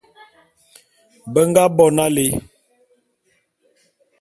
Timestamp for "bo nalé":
1.75-2.25